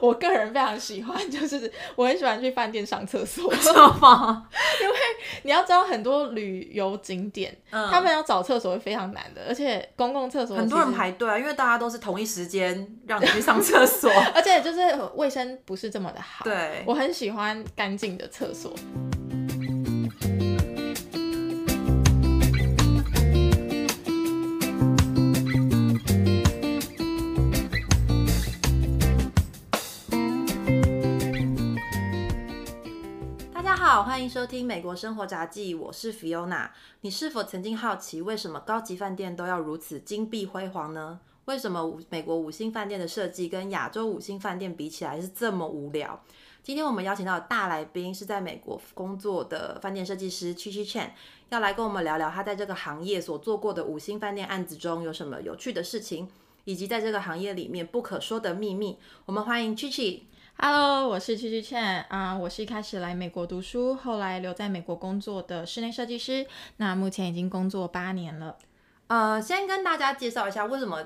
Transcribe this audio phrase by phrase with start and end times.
[0.00, 4.48] 我个人非常喜欢， 就是我很喜欢去饭店上厕所，知道吗？
[4.82, 4.94] 因为
[5.42, 14.80] 你要知道很多旅游景点，他们要找厕所会非常难的，而且公共厕所很多人排队啊，因为大家都是同一时间让你去上厕所， 而且就是
[15.14, 16.44] 卫生不是这么的好。
[16.44, 18.72] 对，我很喜欢干净的厕所。
[34.00, 36.70] 好，欢迎收听美国生活杂记，我是 Fiona。
[37.02, 41.20] 你是否曾经好奇，为什么高级饭店都要如此金碧辉煌呢？
[41.44, 46.18] 为什么美国五星饭店的设计跟亚洲五星饭店比起来是这么无聊？
[46.62, 51.10] 今天我们邀请到的大来宾是在美国工作的饭店设计师 Chi Chi Chen，
[51.50, 56.26] 要来跟我们聊聊他在这个行业所做过的五星饭店案子中有什么有趣的事情，
[56.64, 58.96] 以及在这个行业里面不可说的秘密。
[59.26, 60.20] 我们欢迎 Chi Chi。
[60.62, 68.58] Hello，我是曲曲倩啊，我是一开始来美国读书，后来留在美国工作的室内设计师，那目前已经工作八年了。
[69.06, 71.02] 呃，先跟大家介绍一下为什么，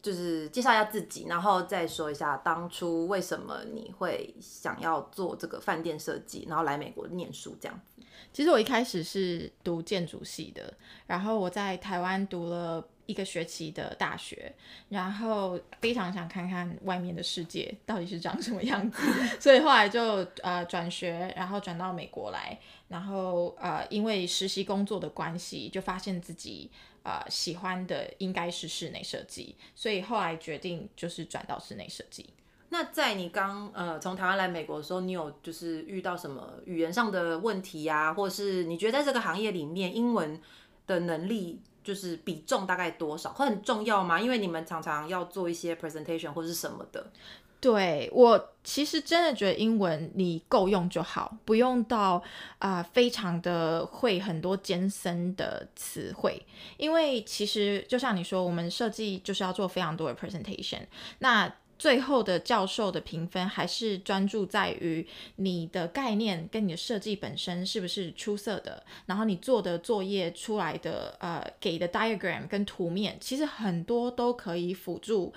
[0.00, 8.04] 就是介绍一下自己，然后再说一下当初为什么你会想要做这个饭店设计，然后来美国念书这样子。
[8.32, 10.72] 其实我一开始是读建筑系的，
[11.08, 12.86] 然后我在台湾读了。
[13.06, 14.54] 一个学期的大学，
[14.88, 19.02] 然后非常想看看外面的世界到底是长什么样子，
[19.38, 26.70] 所以后来就呃转学，然后转到美国来，然后呃因为实习工作的关系，就发现自己
[27.02, 32.30] 呃喜欢的应该是室内设计，所以后来决定就是转到室内设计。
[32.70, 40.40] 那在你刚呃从台湾来美国的时候，你有就是遇到什么语言上的问题呀，或是你觉得在这个行业里面英文
[40.86, 41.60] 的能力？
[41.84, 44.18] 就是比重大概多少会很重要吗？
[44.18, 47.12] 因为你们常常要做一些 presentation 或是什么的。
[47.60, 52.22] 对我其实真的觉得英文你够用就好，不用到
[52.58, 56.44] 啊非常的会很多艰深的词汇。
[56.76, 60.80] 因为其实就像你说，我们设计就是要做非常多的 presentation。
[61.20, 75.32] 那最后的教授的评分还是专注在于你的概念跟你的设计本身是不是出色的，然后你做的作业出来的呃给的 diagram 跟图面，其实很多都可以辅助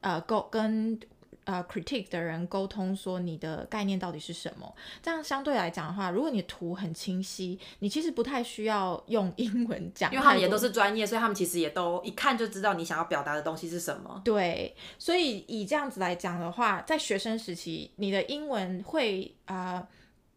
[0.00, 1.00] 呃够跟。
[1.44, 4.72] 呃，critique 的人沟通说你的概念到底是什么？
[5.02, 14.20] 这样相对来讲的话，如果你的图很清晰，你其实不太需要用英文讲，因为他们也都是专业，所以他们其实也都一看就知道你想要表达的东西是什么。
[14.24, 19.86] 对，所以以这样子来讲的话，在学生时期，你的英文会啊，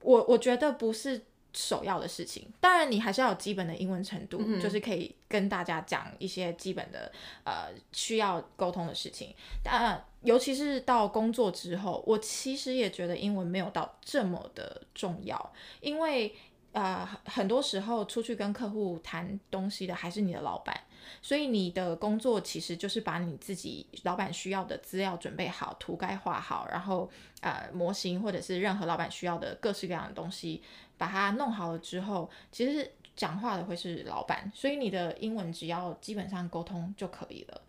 [0.02, 1.26] 我我觉得不是。
[1.58, 7.10] 首要的事情，当然你还是要有基本的英文程度，就是可以跟大家讲一些基本的
[7.46, 9.34] 呃需要沟通的事情。
[9.64, 16.36] 但尤其是到工作之后，我其实也觉得英文没有到这么的重要，因为
[16.74, 20.78] 呃很多时候出去跟客户谈东西的还是你的老板，
[21.22, 27.10] 所以你的工作其实就是把你自己老板需要的资料准备好，图该画好，然后
[27.42, 30.62] 呃模型或者是任何老板需要的各式各样的东西。
[30.98, 37.62] 把它弄好了之后，其实讲话的会是老板，所以你的英文只要基本上沟通就可以了。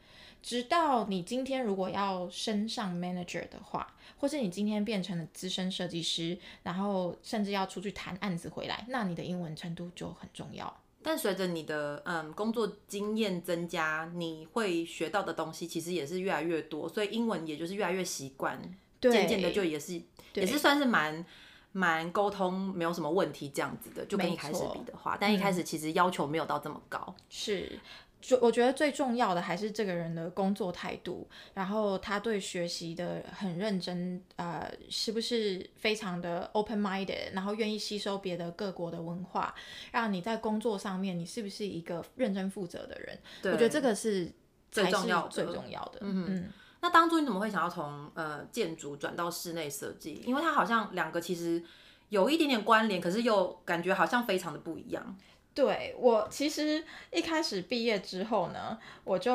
[0.43, 10.81] 直到你今天如果要升上 manager 的话，或是你今天变成了资深设计师，然后甚至要出去谈案子回来，那你的英文程度就很重要。
[11.03, 18.61] 但随着你的嗯工作经验增加，你会学到的东西其实也是越来越多，所以英文也就是越来越习惯，
[19.01, 20.01] 渐渐的就也是
[20.35, 21.25] 也是算是蛮。
[21.73, 27.15] 蛮沟通没有什么问题，这样子的就跟一开始比的话，但一开始其实要求没有到这么高。
[27.29, 27.79] 是，
[28.27, 39.55] 就我觉得最重要的还是这个人的工作态度，然后他对学习的很认真，呃，是不是非常的 open minded，然后愿意吸收别的各国的文化，
[39.93, 43.17] 让你在工作上面你是不是一个认真负责的人？
[43.45, 44.29] 我觉得这个是
[44.73, 46.01] 最重要最重要的。
[46.01, 46.53] 嗯嗯。
[46.81, 50.21] 那当初你怎么会想要从呃建筑转到室内设计？
[50.27, 51.63] 因为它好像两个其实
[52.09, 55.17] 有一点点关联，可是又感觉好像非常的不一样。
[55.57, 59.35] 对我其实一开始毕业之后呢，我就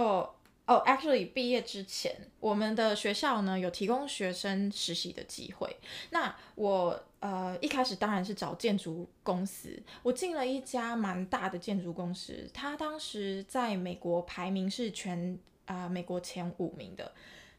[0.67, 5.75] 哦，actually 毕业之前，我们的学校呢有提供学生实习的机会。
[6.11, 17.11] 那我呃一开始当然是找建筑公司，我进了一家蛮大的建筑公司，它当时在美国排名是全啊美国前五名的。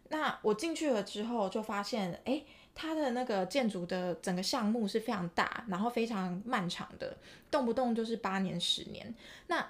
[0.08, 2.44] 那我进去了之后，就发现，哎，
[2.74, 7.16] 它的那个建筑的整个项目是非常大，然后非常漫长的，
[7.50, 9.14] 动不动就是八年、十年。
[9.46, 9.66] 那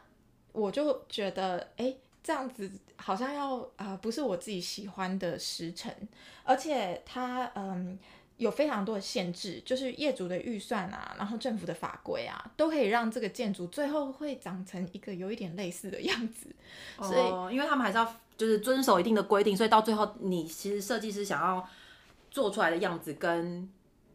[0.53, 5.93] 我就觉得，哎，这样子好像要啊、呃不是我自己喜欢的时程，
[6.45, 7.99] 而且它嗯。
[8.39, 16.49] 有非常多的限制，就是业主的预算啊，然后政府的法规啊，都可以让这个建筑最后会长成一个有一点类似的样子。
[16.99, 21.65] 所以，因为他们还是要就是遵守一定的规定，所以到最后你其实设计师想要
[22.32, 23.70] 做出来的样子跟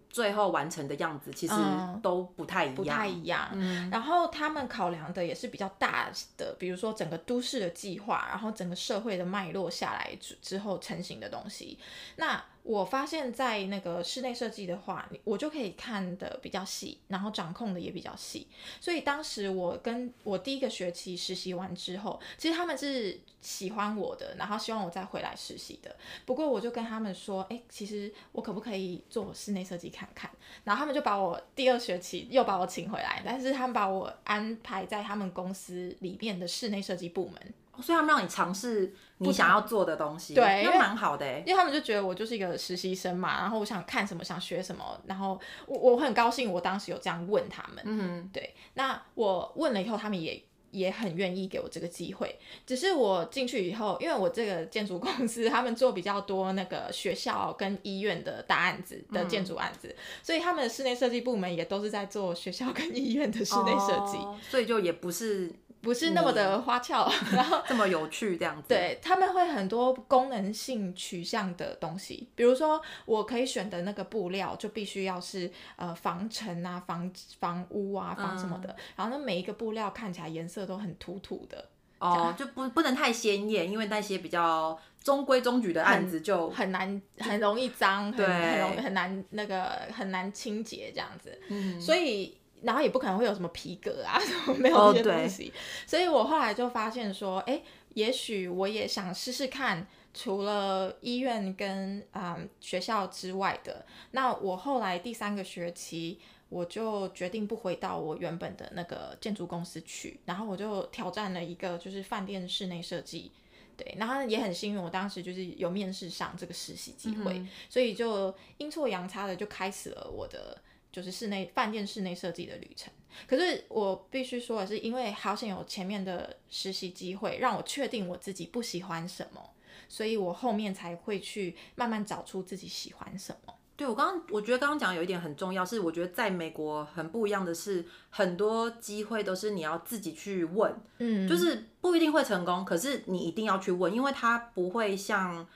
[0.10, 2.76] 最后完成的样子其实嗯都不太一样。
[2.76, 3.50] 不太一样。
[3.54, 11.78] 嗯然后他们考量的也是比较大的，比如说整个都市的计划，然后整个社会的脉络下来之之后成型的东西。
[12.16, 18.46] 那我发现，在那个室内设计的话，我就可以看的比较细，然后掌控的也比较细。
[18.82, 25.96] 所以当时我跟我第一个学期实习完之后，其实他们是喜欢我的，然后希望我再回来实习的。
[26.26, 30.30] 不过我就跟他们说，哎、其实我可不可以做室内设计看看？
[30.66, 37.54] 然后他们就把我第二学期又把我请回来，但是他们把我安排在他们公司里面的室内设计部门。
[37.80, 47.84] 所以他们让你尝试你想要做的东西，对那蛮好的欸因为他们就觉得我就是一个实习生嘛，然后我想看什么，想学什么，然后我我很高兴，我当时有这样问他们。
[47.86, 52.38] 嗯对，那我问了以后，他们也也很愿意给我这个机会。
[52.66, 65.52] 只是我进去以后，因为我这个建筑公司他们做比较多那个学校跟医院的大案子的建筑案子，所以他们的室内设计部门也都是在做学校跟医院的室内设计，哦所以就也不是
[65.82, 67.10] 不是那么的花俏。
[67.32, 81.70] 然后这么有趣这样子。，对，他们会很多功能性取向的东西，比如说我可以选的那个布料就必须要是呃防尘啊、防防污啊、防什么的，然后那每一个布料看起来颜色都很土土的，
[82.00, 91.80] 哦，就不不能太鲜艳，因为那些比较中规中矩的案子就很难很容易脏，很对很容很难那个很难清洁这样子，嗯。
[91.80, 92.38] 所以。
[92.62, 95.54] 然后也不可能会有什么皮革啊， 什么没有这些东西，
[95.86, 97.62] 所以我后来就发现说，哎，
[97.94, 106.20] 也许我也想试试看，除了医院跟嗯学校之外的，那我后来第三个学期，
[106.50, 113.32] 我就决定不回到我原本的那个建筑公司去，然后我就挑战了一个就是饭店室内设计。
[113.76, 120.60] 对，然后也很幸运，我当时就是有面试上这个实习机会，所以就阴错阳差的就开始了我的
[120.92, 122.92] 就是室内饭店室内设计的旅程。
[123.28, 129.42] 可是我必须说的是，因为好险有前面的实习机会，让我确定我自己不喜欢什么，
[129.90, 133.54] 所以我后面才会去慢慢找出自己喜欢什么。
[133.76, 145.48] 对我刚刚，我觉得刚刚讲有一点很重要，是我觉得在美国很不一样的是，很多机会都是你要自己去问，嗯，就是不一定会成功，可是你一定要去问，因为它不会像，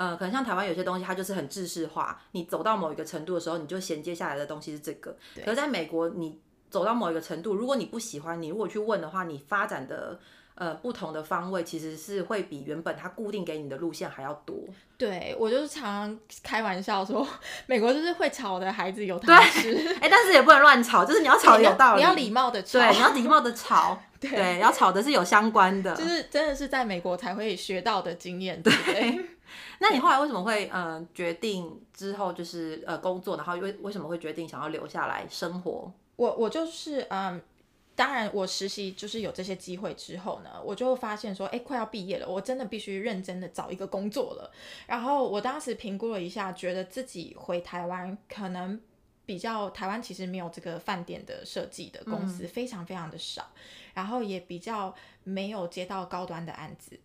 [0.00, 5.14] 呃，可能像台湾有些东西它就是很制式化，你走到某一个程度的时候，你就衔接下来的东西是这个，
[5.44, 10.18] 可是在美国你走到某一个程度，如果你不喜欢，你如果去问的话，你发展的。
[10.60, 14.54] 呃，不同的方位其实是会比原本它固定给你的路线还要多。
[14.98, 17.26] 对我就是常常开玩笑说，
[17.64, 25.96] 美国就是会吵的孩子有糖吃，哎、但是也不能乱吵，就是你要吵有道理，你要礼貌的吵，对，你要礼貌的吵， 对，要吵的是有相关的。
[25.96, 29.20] 就是真的是在美国才会学到的经验，对对？
[29.80, 35.90] 那你后来为什么会呃决定之后就是呃工作，然后为为什么会决定想要留下来生活？
[36.16, 37.40] 我我就是嗯。
[37.96, 44.50] 当然，我实习就是有这些机会之后呢，我就发现说，哎，快要毕业了，我真的必须认真的找一个工作了。
[44.86, 48.80] 然后我当时评估了一下，觉得自己回台湾可能
[49.26, 53.50] 比较台湾其实没有这个饭店的设计的公司，非常非常的少，
[53.92, 56.98] 然后也比较没有接到高端的案子。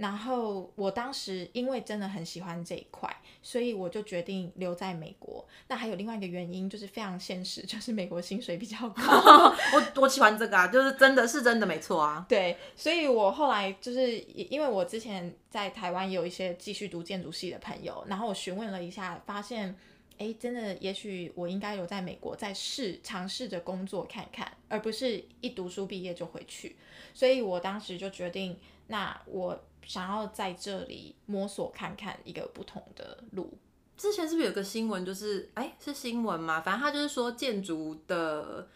[0.00, 5.46] 然后我当时因为真的很喜欢这一块，所以我就决定留在美国。
[5.68, 9.02] 那还有另外一个原因就是非常现实，就是美国薪水比较高。
[9.74, 12.24] 我我喜欢这个啊，就是真的是真的没错啊。
[12.28, 19.76] 对，所以我后来就是因为我之前在台湾也有一些继续读建筑系的朋友，然后我询问了一下，发现。
[20.22, 26.76] 哎，真的，也许我应该留在美国，再试尝试着工作看看，而不是一读书毕业就回去。
[27.14, 28.54] 所以我当时就决定，
[28.88, 29.58] 那我
[29.90, 33.58] 想要在这里摸索看看一个不同的路。
[33.96, 36.60] 之前是不是有个新闻，就是哎是新闻吗？
[36.60, 38.68] 反正他就是说建筑的。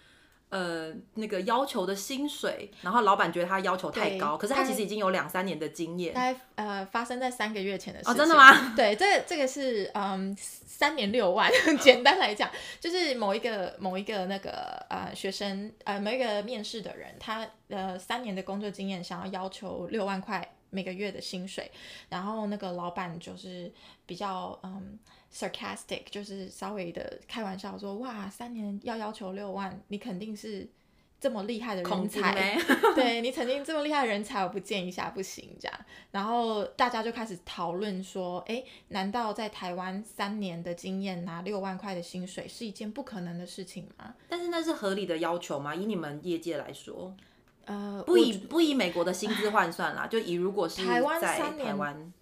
[0.50, 6.14] 呃，那个要求的薪水，然后老板觉得他要求太高，可是他其实已经有两三年的经验。
[6.14, 8.14] 大概呃发生在三个月前的事情。
[8.14, 8.73] 哦，真的吗？
[8.76, 14.50] 对，这这个是嗯三年六万， 简单来讲，就是某一个某一个那个
[14.88, 21.70] 呃学生呃某一个面试的人，他呃三年的工作经验，想要要求六万块每个月的薪水，
[22.08, 23.72] 然后那个老板就是
[24.04, 24.98] 比较嗯。
[25.34, 30.64] sarcastic 就是稍微的开玩笑说，哇，三年要要求六万，你肯定是
[31.20, 32.56] 这么厉害的人才，
[32.94, 35.80] 对你曾经这么厉害的人才，我不见一下不行这样。
[36.12, 44.14] 然后大家就开始讨论说，哎，难道在台湾三年的经验拿六万块的薪水是一件不可能的事情吗？
[44.28, 45.74] 但是那是合理的要求吗？
[45.74, 47.12] 以你们业界来说，
[47.66, 52.12] 呃，不以不以美国的薪资换算啦，就以如果是台湾在三年台湾，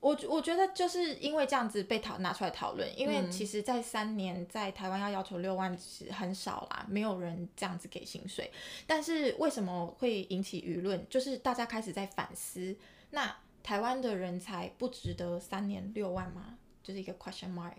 [0.00, 8.50] 我我觉得就是因为这样子被讨拿出来讨论，因嗯为其实，在三年在台湾要要求六万是很少啦，没有人这样子给薪水。
[8.86, 11.06] 但是为什么会引起舆论？
[11.08, 12.76] 就是大家开始在反思，
[13.10, 16.58] 那台湾的人才不值得三年六万吗？
[16.82, 17.72] 就是一个 question mark。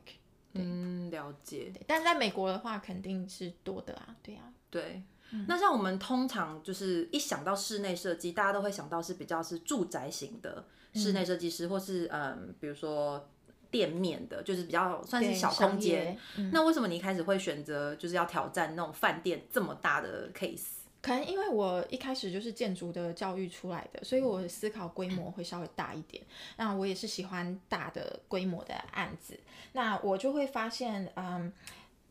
[0.54, 1.72] 嗯，了解。
[1.74, 4.44] 对，但在美国的话，肯定是多的啊，对啊。
[4.70, 5.04] 对，
[5.48, 10.64] 那像我们通常就是一想到室内设计，大家都会想到是比较是住宅型的
[10.94, 13.30] 室内设计师，或是嗯，比如说
[13.72, 16.18] 店面的，就是比较算是小空间。
[16.38, 20.66] 嗯那为什么你一开始会选择就是要挑战那种饭店这么大的 case？
[21.02, 26.24] 可能因为我一开始就是建筑的教育出来的，所以我思考规模会稍微大一点。
[26.56, 29.38] 那我也是喜欢大的规模的案子，
[29.74, 31.52] 那我就会发现，嗯，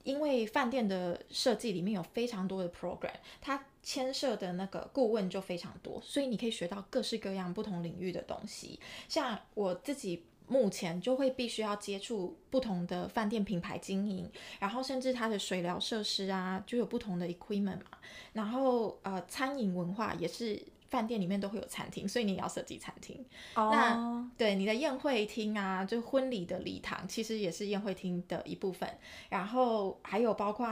[0.05, 8.79] 因为饭店的设计里面有非常多的 program，它牵涉的那个顾问就非常多，所以你可以学到各式各样不同领域的东西。
[9.09, 10.25] 像我自己。
[10.49, 14.29] 目前就会必须要接触不同的饭店品牌经营，
[14.59, 17.87] 然后甚至它的水疗设施啊，就有不同的 equipment 嘛。
[18.35, 20.61] 然后呃，餐饮文化也是
[20.93, 23.25] 饭店里面都会有餐厅，所以你也要设计餐厅。
[23.55, 28.87] 哦，对，你的宴会厅啊，就婚礼的礼堂，其实也是宴会厅的一部分。
[29.31, 30.69] 然后还有包括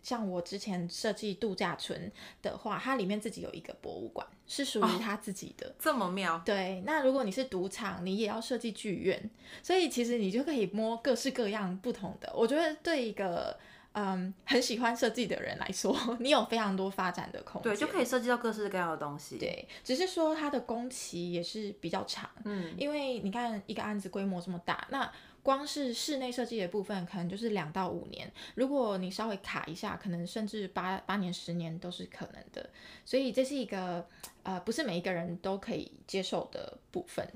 [0.00, 5.74] 像我之前设计度假村的话，它里面自己有一个博物馆，是属于它自己的。
[5.80, 6.40] 这么妙。
[6.44, 9.28] 对，那如果你是赌场，你也要设计剧院，
[9.60, 12.32] 所以其实你就可以摸各式各样不同的。
[12.32, 13.58] 我觉得对一个
[13.94, 17.72] 嗯很喜欢设计的人来说， 你有非常多发展的空间。
[17.72, 25.10] 对，就可以设计到各式各样的东西。，对，只是说它的工期也是比较长，嗯，因为你看一个案子规模这么大，那
[25.42, 32.68] 光是室内设计的部分可能就是两到五年，如果你稍微卡一下，可能甚至八八年、十年都是可能的，
[33.04, 34.06] 所以这是一个
[34.42, 37.26] 呃不是每一个人都可以接受的部分。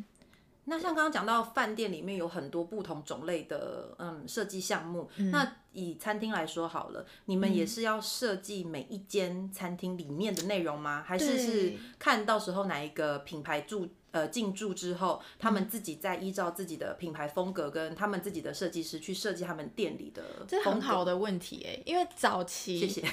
[0.69, 11.03] 那像刚刚讲到饭店里面有很多不同种类的嗯设计项目，那以餐厅来说好了，你们也是要设计每一间餐厅里面的内容吗？
[11.07, 20.23] 还是是看到时候哪一个品牌驻呃进驻之后，他们自己再依照自己的品牌风格跟他们自己的设计师去设计他们店里的。
[20.65, 23.03] 很好的问题诶，因为早期谢谢。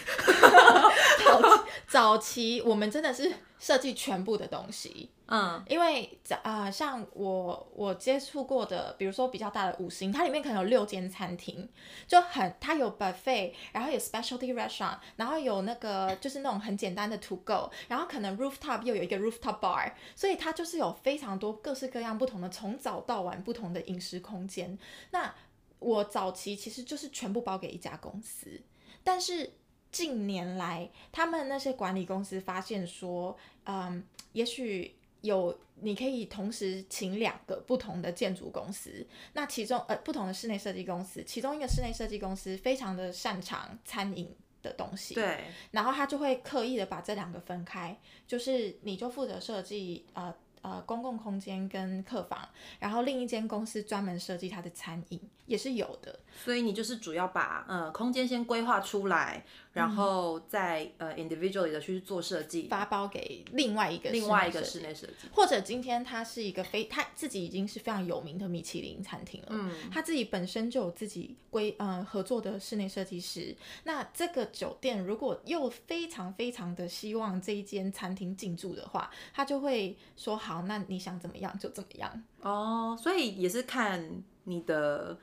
[1.25, 11.67] 早期早期我们真的是设计全部的东西，嗯，因为在啊、像我我接触过的，比如说比较大的五星，它里面可能有六间餐厅，
[12.07, 24.77] 就很它有 buffet，然后有 specialty restaurant，然后有那个就是那种很简单的 to go，然后可能 rooftop 又有一个 rooftop bar，所以它就是有非常多各式各样不同的从早到晚不同的饮食空间。
[25.09, 25.33] 那
[25.79, 28.61] 我早期其实就是全部包给一家公司，
[29.03, 29.53] 但是
[29.91, 34.03] 近年来，他们那些管理公司发现说，嗯，
[34.33, 50.33] 也许有你可以同时请两个不同的建筑公司，那其中呃不同的室内设计公司，其中一个室内设计公司非常的擅长餐饮的东西，对，然后他就会刻意的把这两个分开，就是你就负责设计呃
[50.65, 56.19] 呃公共空间跟客房，然后另一间公司专门设计它的餐饮，也是有的。
[56.43, 65.27] 所以你就是主要把呃空间先规划出来，然后再呃 individually 的去做设计，发包给另外一个另外一个室内设计室内设计。
[65.31, 73.55] 或者今天他是一个非他自己已经是非常有名的米其林餐厅了，嗯，他自己本身就有自己规呃合作的室内设计师。
[73.83, 82.23] 那这个酒店如果又非常非常的希望这一间餐厅进驻的话，他就会说好，那你想怎么样就怎么样。
[82.41, 85.17] 哦，所以也是看你的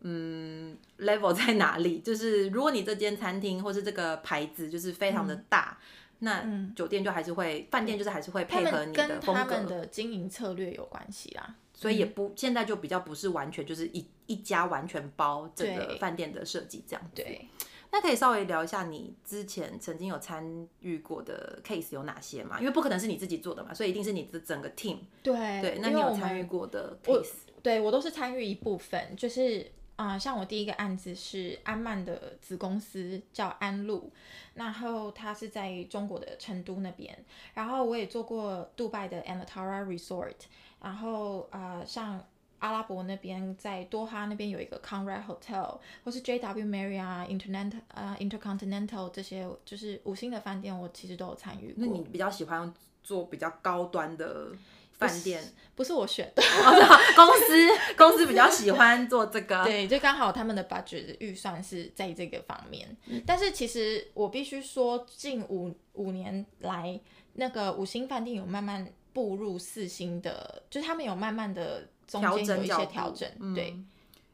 [0.00, 2.00] 嗯 level 在哪里。
[2.00, 5.78] 就是如果你这间餐厅或是这个牌子就是非常的大，
[6.20, 9.70] 那酒店就还是会，饭店就是还是会配合你的风他们格。
[9.70, 11.54] 的经营策略有关系啦。
[11.74, 17.10] 所以也不、现在就比较不是完全就是一一家完全包整个饭店的设计这样子。
[17.16, 17.46] 对，
[17.92, 22.58] 那可以稍微聊一下你之前曾经有参与过的 case 有哪些吗？
[22.58, 24.98] 因为不可能是你自己做的嘛，所以一定是你的整个 team。
[25.22, 27.32] 对对，那你有参与过的 case？
[27.62, 34.12] 对我都是参与一部分，就是啊、像我第一个案子是安曼的子公司叫安陆，
[34.52, 37.18] 然后它是在中国的成都那边，
[37.54, 40.34] 然后我也做过杜拜的 Anatara Resort，
[40.82, 42.22] 然后啊、像
[42.58, 51.84] 阿拉伯那边，在多哈那边有一个 Conrad Hotel，或是 JW Marriott、Internet 啊 Intercontinental 这些，就是五星的饭店，我其实都有参与过。
[51.84, 52.72] 那你比较喜欢
[53.02, 54.48] 做比较高端的
[54.92, 55.42] 饭店？
[55.74, 56.42] 不是我选的，
[57.14, 59.62] 公司公司比较喜欢做这个。
[59.68, 62.96] 对，就刚好他们的 budget 预算是在这个方面。
[63.26, 66.98] 但是其实我必须说，近五五年来，
[67.34, 71.86] 那个五星饭店有慢慢步入四星的，就是他们有慢慢的。
[72.06, 73.76] 调整一些调整，对，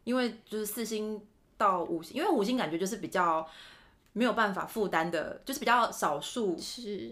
[0.04, 1.20] 因为就是四星
[1.56, 3.48] 到五星，因为五星感觉就是比较
[4.12, 6.56] 没有办法负担的，就是比较少数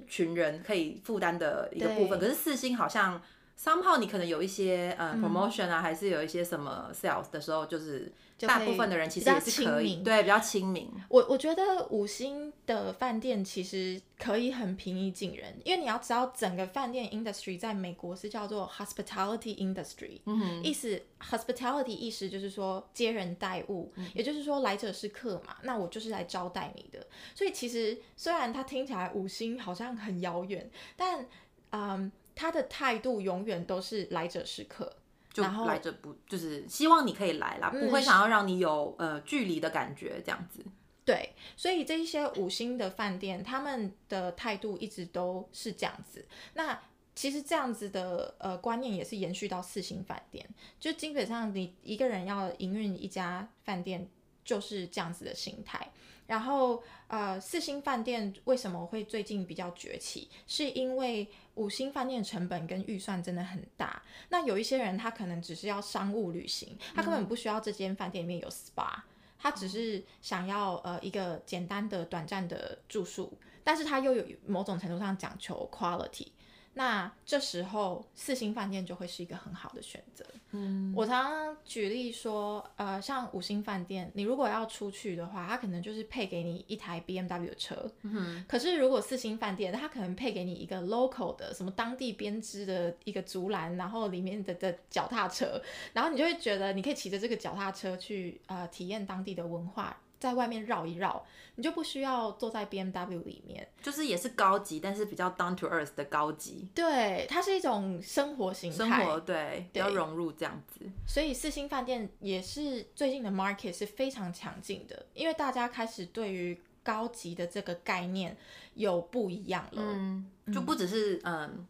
[0.09, 2.19] 群人可以负担的一个部分。
[2.19, 3.21] 可是四星好像
[3.63, 8.11] 三号你可能有一些呃 promotion 啊，还是有一些什么 sales 的时候，就是。
[8.47, 10.91] 大部分的人其实也是可以，对，比较亲民。
[11.11, 27.07] 我我觉得五星的饭店其实可以很平易近人，因为你要知道整个饭店 industry 在美国是叫做 hospitality industry，嗯，意思 hospitality 意思就是说接人待物，也就是说来者是客嘛，那我就是来招待你的。
[27.35, 31.27] 所以其实虽然它听起来五星好像很遥远，但
[31.73, 34.91] 嗯，他的态度永远都是来者是客。
[35.33, 40.65] 就来者不就是希望你可以来啦，不会想要让你有呃距离的感觉这样子。
[41.05, 46.27] 对，所以这一些五星的饭店，他们的态度一直都是这样子。
[46.55, 46.81] 那
[47.15, 50.45] 其实这样子的呃观念也是延续到四星饭店，
[50.81, 54.09] 就基本上你一个人要营运一家饭店
[54.45, 55.93] 就是这样子的心态。
[56.27, 60.29] 然后，呃，四星饭店为什么会最近比较崛起？
[60.47, 61.29] 是因为
[61.61, 64.03] 五星饭店的成本跟预算真的很大。
[64.31, 69.03] 那有一些人他可能只是要商务旅行，他根本不需要这间饭店里面有 SPA，
[69.39, 76.29] 他只是想要呃一个简单的短暂的住宿，但是他又有某种程度上讲求 quality。
[76.75, 80.25] 那这时候四星饭店就会是一个很好的选择。
[80.53, 87.91] 嗯，我常常举例说，呃，像五星饭店，你如果要出去的话，它可能就是配给你一台 B M W 的车。
[88.03, 95.61] 嗯，可是如果四星饭店，它可能配给你一个 local 的什么当地编织的一个竹篮，然后里面的的脚踏车，
[95.93, 99.97] 然后你就会觉得你可以骑着这个脚踏车去呃体验当地的文化。
[100.21, 101.25] 在外面绕一绕，
[101.55, 106.69] 你就不需要坐在 B M W 里面，就是也是高级，但是比较 down to earth 的高级。
[106.75, 110.85] 对，它是一种生活形态，生活对，比较融入这样子。
[111.09, 118.37] 所以四星饭店也是最近的 market 是非常强劲的，因为大家开始对于高级的这个概念
[118.75, 121.67] 有不一样了，嗯，就不只是嗯。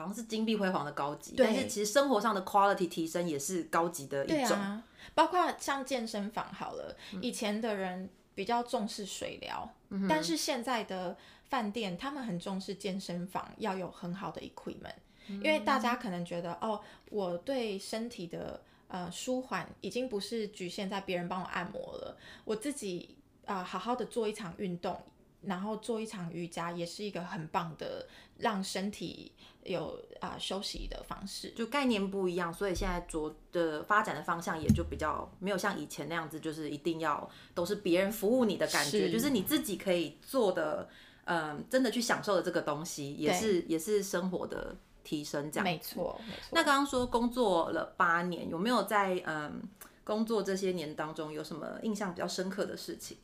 [0.00, 4.56] 好像是金碧辉煌的高级，但是其实生活上的 quality 提升也是高级的一种。
[4.56, 4.82] 啊，
[5.14, 9.68] 包括像健身房好了，以前的人比较重视水疗，
[10.08, 14.94] 但是现在的饭店他们很重视健身房要有很好的 equipment，
[15.26, 24.98] 因为大家可能觉得哦，我对身体的呃舒缓已经不是局限在别人帮我按摩了，我自己啊好好的做一场运动。
[25.42, 28.06] 然后做一场瑜伽也是一个很棒的
[28.38, 29.32] 让身体
[29.64, 40.88] 有啊休息的方式，就概念不一样，所以现在做的发展的方向也就比较没有像以前那样子，就是一定要都是别人服务你的感觉，就是你自己可以做的，
[41.24, 45.64] 嗯，真的去享受的这个东西，也是也是生活的提升这样。
[45.64, 46.48] 没错，没错。
[46.52, 49.62] 那刚刚说工作了八年，有没有在嗯
[50.04, 53.16] 工作这些年当中有什么印象比较深刻的事情？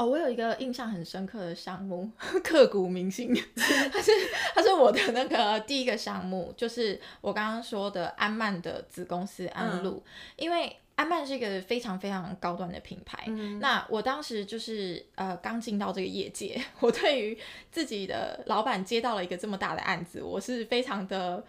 [0.00, 2.10] 哦，我有一个印象很深刻的项目，
[2.42, 3.34] 刻骨铭心。
[3.92, 4.10] 它是
[4.54, 10.02] 它是我的那个第一个项目，就是我刚刚说的安曼的子公司安路。
[10.36, 13.26] 因为安曼是一个非常非常高端的品牌。
[13.60, 17.38] 那我当时就是呃刚进到这个业界，我对于
[17.70, 21.44] 自己的老板接到了一个这么大的案子，我是非常的。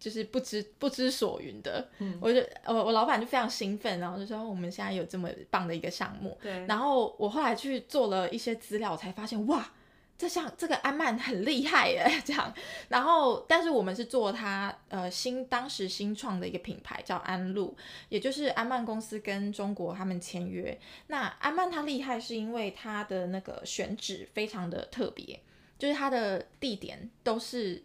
[0.00, 1.86] 就是不知不知所云的，
[2.22, 6.64] 我就我我老板就非常兴奋，然后就说我们现在有这么棒的一个项目，对。
[6.64, 9.70] 然后我后来去做了一些资料，才发现哇，
[10.16, 12.50] 这项这个安曼很厉害耶， 这样。
[12.88, 17.76] 然后，但是我们是做他呃新当时新创的一个品牌叫安路，
[18.08, 20.80] 也就是安曼公司跟中国他们签约。
[21.08, 25.38] 那安曼它厉害是因为它的那个选址非常的特别，
[25.78, 27.84] 就是它的地点都是。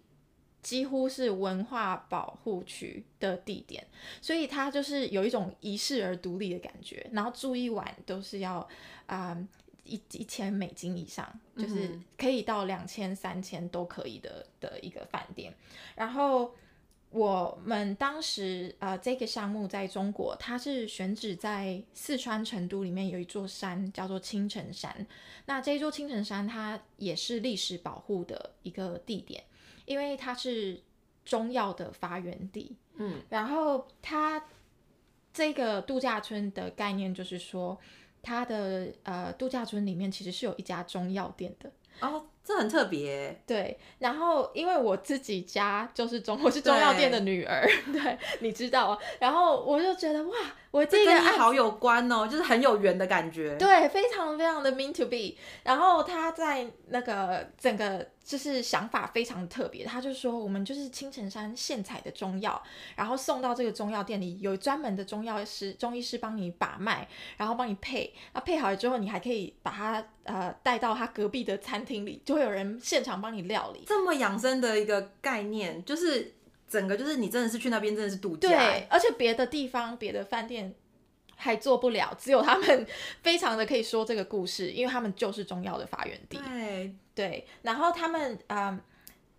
[0.65, 3.85] 几乎是文化保护区的地点，
[4.19, 7.07] 所以它就是有一种遗世而独立的感觉。
[7.13, 8.67] 然后住一晚都是要
[9.05, 9.37] 啊
[9.83, 15.53] 一一千美金以上，就是可以到两千三千都可以的的一个饭店。
[15.95, 16.51] 然后
[17.11, 25.05] 我们当时呃这个项目在中国，它是选址在四川成都里面有一座山叫做青城山。
[25.45, 29.43] 那这一座青城山它也是历史保护的一个地点。
[29.85, 30.81] 因为它是
[31.23, 34.43] 中药的发源地，嗯，然后它
[35.33, 37.77] 这个度假村的概念就是说，
[38.21, 41.71] 它的呃度假村里面其实是有一家中药店的。
[42.01, 43.41] 哦，这很特别。
[43.47, 48.99] 对，然后因为我自己家就是中，我是中药店的女儿， 对，你知道啊。
[49.19, 50.35] 然后我就觉得哇，
[50.75, 53.55] 我这个跟你好有关哦，就是很有缘的感觉。
[53.55, 55.37] 对，非常非常的 mean to be。
[55.63, 62.61] 然后他在那个整个就是想法非常特别，他就说我们就是青城山现采的中药，
[62.97, 67.07] 然后送到这个中药店里，有专门的中药师、中医师帮你把脉，
[67.37, 68.13] 然后帮你配。
[68.33, 73.85] 那配好了之后，你还可以把它呃带到他隔壁的餐厅里，就会有人现场帮你料理。
[73.87, 76.33] 这么养生的一个概念，就是
[76.75, 78.49] 整个就是你真的是去那边真的是度假。
[78.49, 80.75] 对，而且别的地方、别的饭店
[81.37, 82.85] 还做不了，只有他们
[83.23, 86.37] 非常的可以说这个故事，因为他们就是中药的发源地。
[86.37, 88.77] 对对，然后他们啊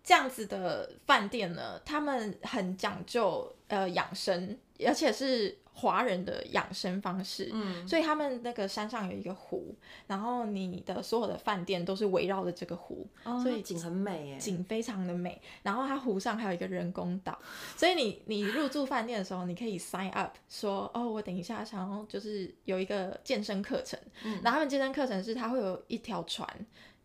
[0.03, 7.51] 这样子的饭店呢，他们很讲究呃养生，而且是华人的养生方式。
[7.53, 9.75] 嗯，所以他们那个山上有一个湖，
[10.07, 14.37] 然后你的所有的饭店都是围绕着这个湖，哦所以景很美耶。
[14.37, 15.39] 景非常的美。
[15.61, 17.37] 然后它湖上还有一个人工岛，
[17.75, 26.47] 所以你你入住饭店的时候，你可以 sign up 说哦，我等一下想要就是有一个健身课程，嗯然后他们健身课程是它会有一条船。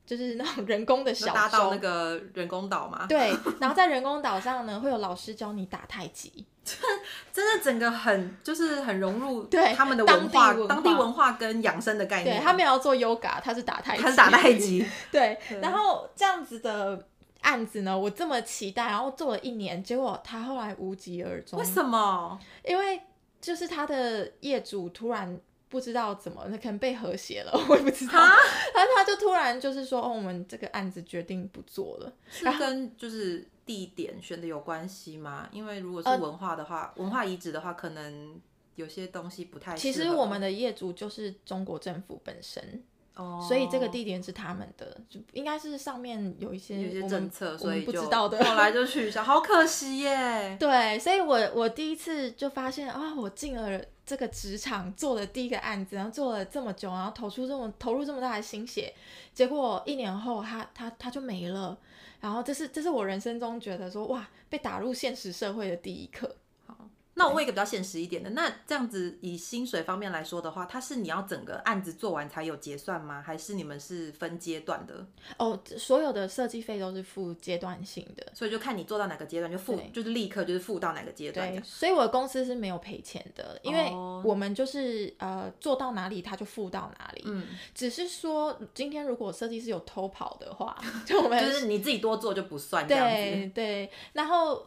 [0.04, 6.44] 就是那种人工的小搭到那个人工岛嘛，对， 然后在人工岛上呢，会有老师教你打太极，
[7.32, 12.36] 真的整个很就是很融入对他们的当文化，当地文化跟养生的概念。
[12.36, 17.06] 对他没有要做 yoga，他是打太极，他是打太极，对 然后这样子的
[17.42, 22.38] 案子呢，我这么期待，然后做了一年，结果他后来无疾而终为，什么？
[22.64, 23.00] 因为
[23.40, 25.38] 就是他的业主突然
[25.72, 28.28] 不知道怎么，那可能被和谐了， 我也不知道，啊
[28.74, 32.12] 然后他就突然就是说，哦，我们这个案子决定不做了。
[32.30, 35.48] 是跟就是地点选的有关系吗？
[35.50, 38.38] 因为如果是呃文化的话，文化遗址的话，可能
[38.74, 39.74] 有些东西不太。
[39.74, 42.82] 其实我们的业主就是中国政府本身，
[43.16, 48.44] 哦，所以这个地点是他们的，就应该是上面有一些有一些政策，所以不知道的。
[48.44, 50.56] 后来就取消，好可惜耶。
[50.60, 58.92] 对，所以我我第一次就发现啊、我进了这个职场，做的第一个案子，然后做了这么久，然后投出这么投入这么大的心血，
[59.32, 61.78] 结果一年后他他他就没了。
[62.20, 66.36] 然后这是这是我人生中觉得说哇，被打入现实社会的第一课。
[67.14, 73.22] 那我问一个比较现实一点的，那这样子以薪水方面来说的话，它是你要整个案子做完才有结算吗？
[73.24, 75.06] 还是你们是分阶段的？
[75.36, 78.26] 哦，所有的设计费都是付阶段性的。
[78.34, 87.22] 所以就看你做到哪个阶段就付，就是立刻就是付到哪个阶段所以我的公司是没有赔钱的，因为哦我们就是、呃做到哪里他就付到哪里。
[87.26, 93.14] 嗯，只是说今天如果设计师有偷跑的话， 就我们就是你自己多做就不算这样子。
[93.14, 94.66] 对对，然后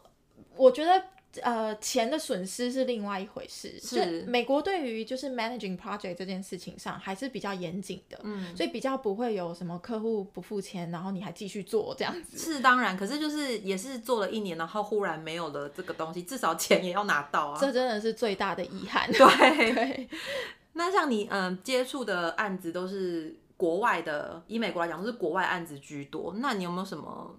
[0.55, 1.03] 我觉得
[1.43, 3.79] 呃钱的损失是另外一回事。
[3.79, 12.37] 是美国对于就是 managing project 这件事情上还是比较严谨的，嗯，所以比较不会有什么客户不付钱，然后你还继续做这样子。
[12.37, 17.57] 是当然，可是就是也是做了一年，然后忽然没有了这个东西，至少钱也要拿到啊。
[17.59, 19.11] 这真的是最大的遗憾。
[19.11, 20.09] 对， 对，
[20.73, 26.33] 那像你嗯接触的案子都是国外的，以美国来讲都是国外案子居多。
[26.37, 27.35] 那你有没有什么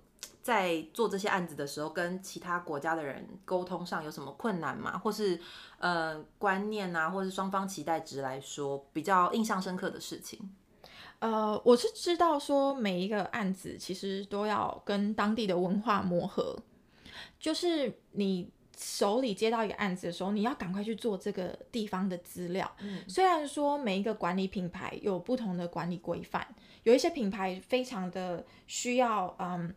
[0.47, 4.97] 在做这些案子的时候，跟其他国家的人沟通上有什么困难吗？
[4.97, 5.41] 或是
[5.79, 10.39] 呃观念啊，或是双方期待值来说比较印象深刻的事情？
[11.19, 16.57] 呃，我是知道说每一个案子其实都要跟当地的文化磨合，
[17.41, 22.71] 就是你手里接到一个案子的时候，你要赶快去做这个地方的资料。
[22.79, 26.47] 嗯虽然说每一个管理品牌有不同的管理规范，
[26.85, 29.75] 有一些品牌非常的需要，嗯。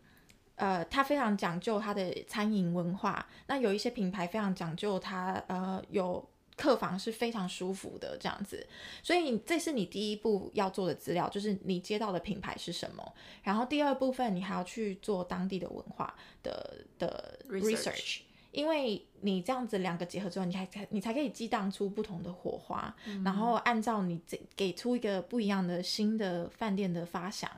[0.60, 8.66] 呃，它非常讲究它的餐饮文化，那有一些品牌非常讲究它呃有客房是非常舒服的这样子，
[9.02, 13.14] 所以这是你第一步要做的资料，就是你接到的品牌是什么。
[13.42, 18.20] 然后第二部分你还要去做当地的文化的的 Research research，
[18.52, 22.94] 因为你这样子两个结合之后，你还才你才可以激荡出不同的火花，
[23.24, 27.50] 然后按照你这给出一个不一样的新的饭店的发想，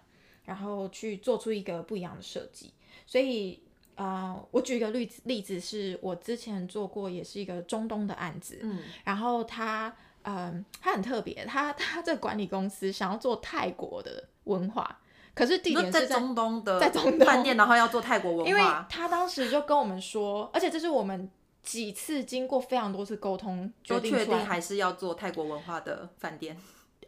[0.44, 2.72] 然后去做出一个不一样的设计。
[3.12, 3.60] 所以，
[3.94, 14.98] 呃，我举一个例子，例子是我之前做过，也是一个中东的案子，嗯，然后他，嗯，他很特别，他他这管理公司想要做泰国的文化，
[15.34, 21.30] 可是地点是在中东的在中东饭店，然后要做泰国文化因为，他当时就跟我们说，而且这是我们
[21.62, 26.56] 几次经过非常多次沟通决定还是要做泰国文化的饭店。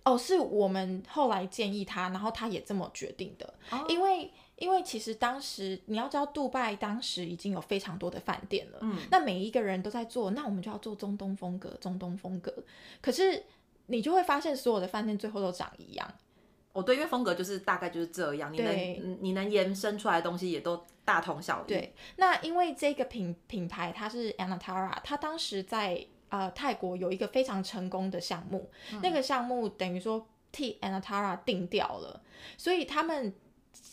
[0.05, 12.55] 哦，是我们后来建议他，然后他也这么决定的，哦因为因为其实当时你要知道，杜拜当时已经有非常多的饭店了，嗯，那每一个人都在做，那我们就要做中东风格，中东风格。
[13.01, 13.45] 可是
[13.87, 16.15] 你就会发现，所有的饭店最后都长一样。
[16.73, 28.69] 哦，对，因为风格就是大概就是这样，你对能你能延伸出来的东西也都大同小异。，对，那因为这个品品牌它是 Anatara，它当时在呃泰国有一个非常成功的项目，
[29.03, 32.21] 那个项目等于说替 Anatara 定掉了，
[32.57, 33.33] 所以他们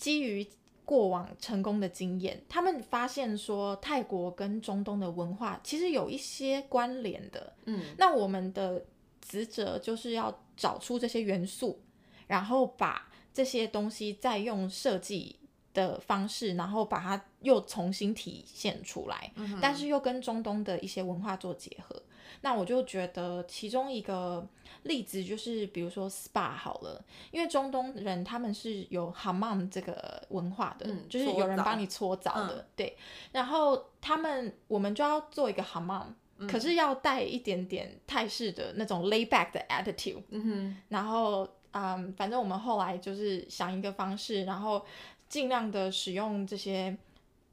[0.02, 0.46] 基于
[0.84, 7.54] 过往成功的经验，他们发现说泰国跟中东的文化其实有一些关联的。
[7.66, 8.84] 嗯，那我们的
[9.22, 11.80] 职责就是要找出这些元素，
[12.26, 15.38] 然后把这些东西再用设计
[15.72, 22.02] 的方式，然后把它又重新体现出来，但是又跟中东的一些文化做结合。
[22.40, 24.48] 那我就觉得其中一个
[24.84, 32.98] 例子就是，比如说 SPA 好了，因为中东人他们是有 hammam 这个文化的，嗯就是有人帮你搓澡的，对。
[33.32, 36.06] 然后他们我们就要做一个 hammam，、
[36.48, 44.84] 可是要带一点点泰式的那种 lay back 的 attitude，嗯哼，然后嗯，反正我们后来就是想一个方式，然后
[45.30, 46.98] 尽量的使用这些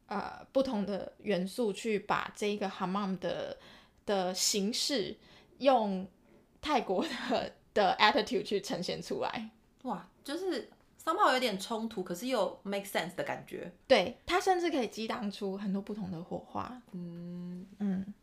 [0.06, 3.56] 呃不同的元素去把这一个 hammam 的
[4.08, 5.14] 的形式
[5.58, 6.08] 用
[6.62, 9.50] 泰国的的 attitude 去呈现出来。
[9.82, 10.70] 哇，就是
[11.04, 13.70] somehow 有点冲突，可是又 make sense 的感觉。
[13.86, 16.80] 对，它甚至可以激荡出很多不同的火花。
[16.92, 18.14] 嗯，嗯，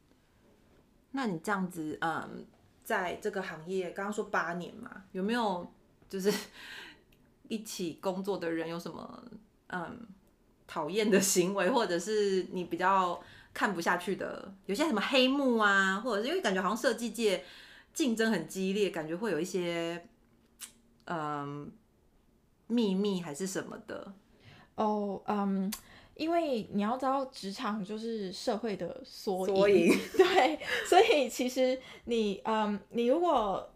[1.12, 2.46] 那你这样子，嗯，
[2.84, 5.72] 在这个行业，刚刚说八年嘛，有没有
[6.10, 6.34] 就是
[7.48, 9.24] 一起工作的人有什么
[9.68, 10.08] 嗯
[10.66, 13.22] 讨厌的行为，或者是你比较
[13.56, 17.44] 看不下去的，有些什么黑幕啊，或者是因为感觉好像设计界
[17.94, 20.06] 竞争很激烈，感觉会有一些
[21.06, 21.72] 嗯
[22.68, 24.14] 秘密还是什么的。
[24.76, 25.72] 哦，嗯，
[26.16, 33.72] 因为你要知道，职场就是社会的缩缩影 对，所以其实你，嗯，你如果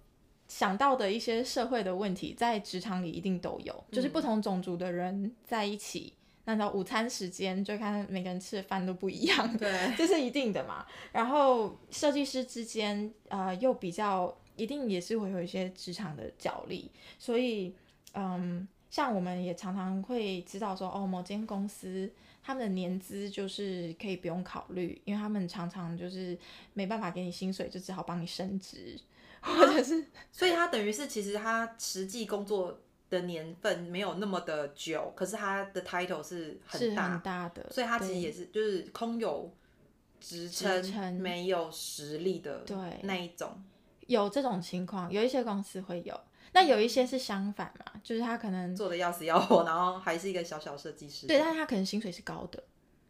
[0.50, 6.12] 想到的一些社会的问题，在职场里一定都有，就是不同种族的人在一起，
[6.50, 10.84] 那到午餐时间就看每个人吃的饭都不一样，对， 这是一定的嘛。
[11.12, 17.76] 然后设计师之间，呃，又比较一定也是会有一些职场的角力，所以，
[18.16, 26.36] 嗯，像我们也常常会知道说，哦，某间公司他们的年资就是可以不用考虑，因为他们常常就是
[26.74, 29.00] 没办法给你薪水，就只好帮你升职，
[29.40, 39.52] 或者是所以他等于是其实他实际工作的年份没有那么的久，可是他的 title 是很是大，很大的，所以他其实也是就是空有
[40.20, 43.62] 职职称，没有实力的对那一种。
[44.08, 46.20] 有这种情况，有一些公司会有，
[46.54, 51.28] 那有一些是相反嘛，就是他可能做的要死要活，然后还是一个小小设计师。
[51.28, 52.64] 对，但是他可能薪水是高的，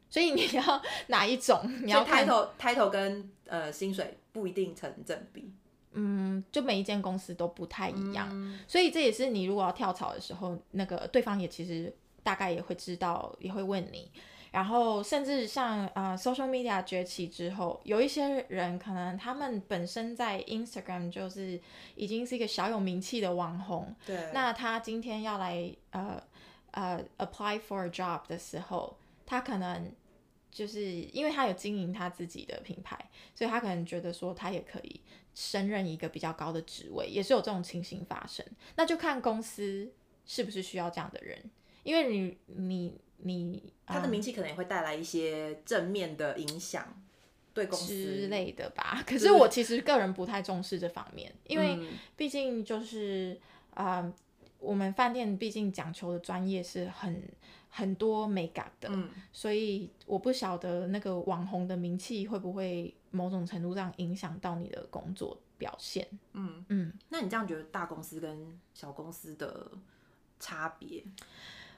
[0.09, 5.53] 所以你要 哪一种，你要 title title 跟呃薪水不一定成正比。
[5.93, 14.11] 嗯，就每一间公司都不太一样，嗯所以这也是你如果要跳槽的时候，那个对方也其实大概也会知道，也会问你。
[14.51, 21.61] 然后甚至像呃 social media 崛起之后，有一些人可能他们本身在 Instagram 就是
[21.93, 26.19] 已经是一个小有名气的网红，对，那他今天要来呃
[26.71, 29.91] 呃 apply for a job 的时候，他可能
[30.51, 32.97] 就是因为他有经营他自己的品牌，
[33.35, 35.01] 所以他可能觉得说他也可以
[35.35, 38.45] 升任一个比较高的职位，也是有这种情形发生。
[38.75, 39.91] 那就看公司
[40.25, 41.39] 是不是需要这样的人，
[41.83, 47.01] 因为你你你他的嗯名气可能也会带来一些正面的影响，
[47.53, 49.03] 对公司之类的吧。
[49.07, 53.39] 可是我其实个人不太重视这方面，因为嗯毕竟就是
[53.73, 54.13] 啊、呃
[54.59, 57.21] 我们饭店毕竟讲求的专业是很
[57.69, 66.07] 很多美感的，嗯所以我不晓得那个网红的名气会不会某种程度上影响到你的工作表现。
[66.33, 69.71] 嗯，嗯，那你这样觉得大公司跟小公司的
[70.39, 71.03] 差别？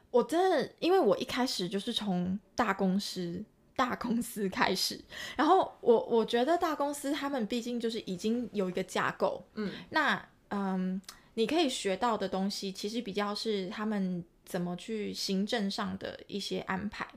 [0.10, 3.44] 我真的因为我一开始就是从大公司。
[3.74, 5.00] 大公司开始，
[5.36, 11.02] 然后我我觉得大公司他们毕竟就是已经有一个架构，嗯，那嗯，
[11.36, 17.08] 你可以学到的东西，其实比较是他们怎么去行政上的一些安排。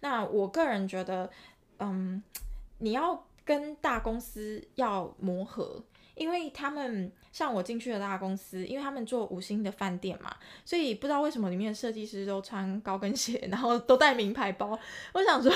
[0.00, 1.30] 那我个人觉得，
[1.78, 2.22] 嗯，
[2.78, 5.82] 你要跟大公司要磨合，
[6.14, 10.30] 因为他们像我进去的大公司，因为他们做五星的饭店嘛，
[10.64, 14.78] 所以不知道为什么里面的设计师都穿高跟鞋， 然后都带名牌包。
[15.14, 15.50] 我想说，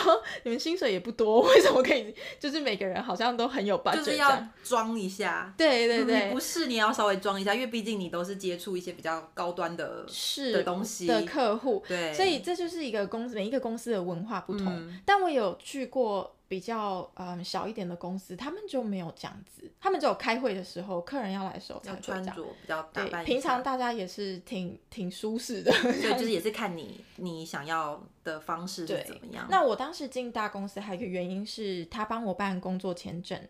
[0.44, 3.96] 你们薪水也不多，为什么可以就是每个人好像都很有 budget？
[3.96, 5.52] 就是要装一下。
[5.56, 14.92] 对对对，不是你要稍微装一下，因为毕竟你都是接触一些比较高端的是的东西的客户，对，所以这就是一个公司每一个公司的文化不同。
[15.04, 16.32] 但我有去过。
[16.48, 23.24] 比较嗯小一点的公司，他们就没有这样子，他们只有开会的时候，客人要来的时候才穿着比较打扮。
[23.24, 29.46] 平常大家也是挺挺舒适的，对， 就是也是看你你想要的方式是怎么样。
[29.50, 33.40] 那我当时进大公司还有一个原因是他帮我办工作签证，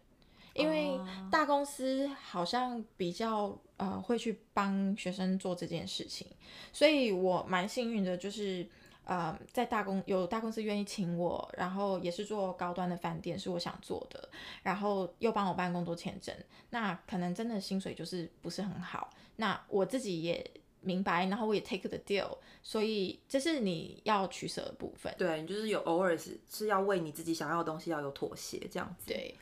[0.55, 0.99] 因为
[1.31, 6.27] 大公司好像比较呃会去帮学生做这件事情，
[6.73, 8.67] 所以我蛮幸运的，就是。
[9.07, 14.29] 呃，在大公有大公司愿意请我，然后也是做高端的饭店，是我想做的，
[14.62, 16.35] 然后又帮我办工作签证，
[16.71, 20.45] 那可能真的薪水就是不是很好，那我自己也
[20.81, 25.14] 明白，然后我也 take the deal，所以这是你要取舍的部分。
[25.16, 29.07] 对，你就是有偶尔是是要为你自己想要的东西要有妥协这样子。
[29.07, 29.35] 对。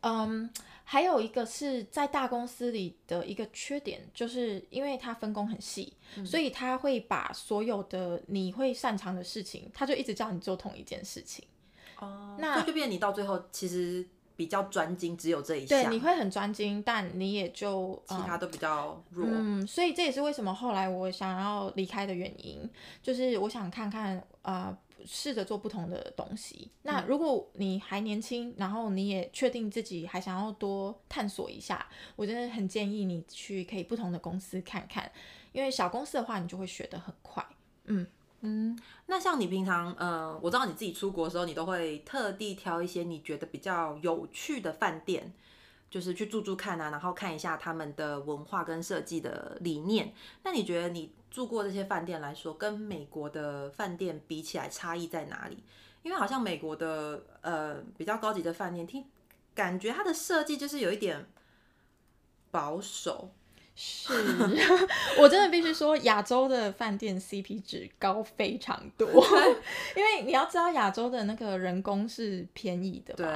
[0.00, 0.48] 嗯，
[0.84, 5.92] 还有一个是在大公司里的一个缺点，就是因为它分工很细，
[6.24, 11.44] 所以他会把所有的你会擅长的事情，他就一直叫你做同一件事情。
[11.98, 14.06] 哦，那就变你到最后其实
[14.38, 15.82] 比较专精，只有这一项。
[15.82, 19.26] 对，你会很专精，但你也就其他都比较弱。
[19.28, 22.70] 嗯，所以这也是为什么后来我想要离开的原因，
[23.02, 24.78] 就是我想看看啊。
[25.06, 26.68] 试着做不同的东西。
[26.82, 35.10] 那如果你还年轻，然后你也确定自己还想要多探索一下，我真的很建议你去可以不同的公司看看。
[35.52, 37.46] 因为小公司的话，你就会学得很快。
[37.84, 38.04] 嗯
[38.40, 38.78] 嗯。
[39.06, 45.32] 那像你平常，呃，我知道你自己出国的时候，你都会特地挑一些你觉得比较有趣的饭店。
[45.90, 50.12] 就是去住住看啊，然后看一下他们的文化跟设计的理念。
[50.42, 55.64] 那你觉得你住过这些饭店来说，跟美国的饭店比起来差异在哪里？
[56.02, 59.06] 因为好像美国的呃比较高级的饭店，听
[59.54, 61.26] 感觉它的设计就是有一点
[62.50, 63.30] 保守。
[63.80, 64.12] 是
[65.20, 69.06] 我真的必须说，亚洲的饭店 CP 值高非常多，
[69.94, 73.26] 因为你要知道亚洲的那个人工是便宜的，对，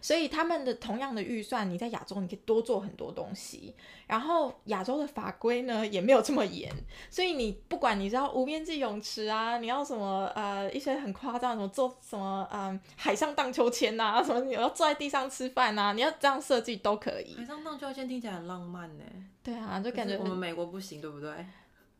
[0.00, 3.74] 所以他们的同样的预算，你在亚洲你可以多做很多东西。
[4.06, 6.70] 然后亚洲的法规呢也没有这么严，
[7.10, 17.36] 所以你不管你知道无边际泳池啊，你要什么呃一些很夸张什么做什么嗯海上荡秋千呐，什么你要坐在地上吃饭呐，你要这样设计都可以。
[17.36, 19.04] 海上荡秋千听起来很浪漫呢。
[19.42, 21.32] 对啊，就感觉我们美国不行，对不对？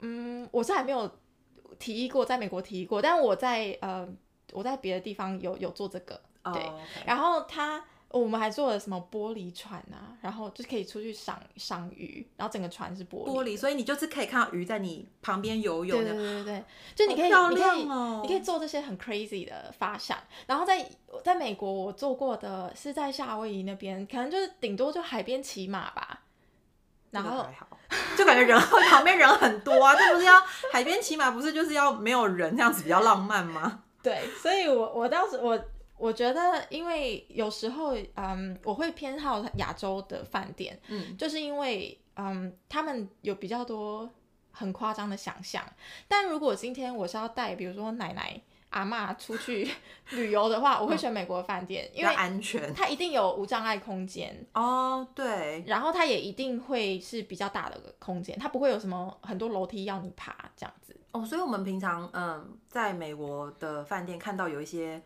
[0.01, 1.11] 嗯，我是还没有
[1.79, 4.09] 提议过，在美国提议过，但我在呃
[4.53, 6.21] 我在别的地方有有做这个，
[6.53, 6.71] 对，
[7.07, 7.85] 然后他。
[8.13, 10.13] 我们还做了什么玻璃船啊？
[10.21, 15.99] 然后就可以出去赏赏鱼，然后整个船是玻璃，玻璃，所以你就是可以看到鱼在你旁边游泳。
[15.99, 17.83] 对对对对就你可以，你可以，
[18.21, 20.19] 你可以做这些很 crazy 的发想。
[20.47, 20.87] 然后在
[21.25, 26.22] 在美国，我做过的是在夏威夷那边，可能就是顶多就海边骑马吧。
[27.13, 27.47] 然后
[28.17, 33.85] 就感觉人旁边人很多啊，这不是要海边骑马，不是就是要没有人这样子比较浪漫吗？
[34.03, 35.65] 对，所以我我当时我。
[35.99, 44.11] 我觉得，因为有时候，嗯，我会偏好亚洲的饭店，嗯，就是因为，嗯，他们有比较多
[44.51, 45.65] 很夸张的想象。
[46.09, 49.67] 但如果今天我是要带，比如说奶奶、阿妈出去
[50.11, 60.95] 旅游的话，我会选美国饭店，因为安全，它一定有无障碍空间哦，对，然后它也一定会是比较大的空间，它不会有什么很多楼梯要你爬这样子。
[61.13, 65.03] 哦，所以我们平常，嗯，在美国的饭店看到有一些。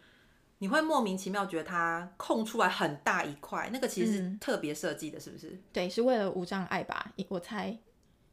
[0.59, 5.61] 你会莫名其妙觉得它空出来很大一块，那个其实是特别设计的，是不是？
[5.71, 7.13] 对，是为了无障碍吧？
[7.29, 7.77] 我猜，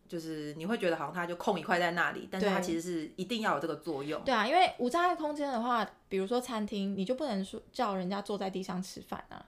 [0.08, 4.22] 就是你会觉得好像它就空一块在那里，但是它其实是一定要有这个作用。
[4.24, 9.46] 对啊，因为无障碍空间的话，比如说餐厅，你就不能说叫人家坐在地上吃饭啊，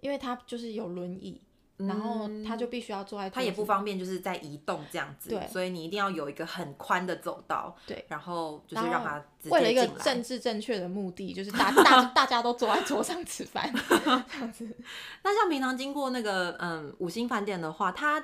[0.00, 1.40] 因为它就是有轮椅。
[1.78, 14.68] 然后他就必须要坐在，他也不方便，就是在移动这样子，对，所以你一定要有一个很宽的走道，对，然后就是让他为了一个政治正确的目的，就是大 大大家都坐在桌上吃饭这样子。
[15.24, 18.22] 那像平常经过那个嗯五星饭店的话，他